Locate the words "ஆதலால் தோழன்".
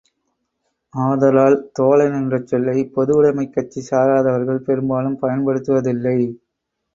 0.93-2.15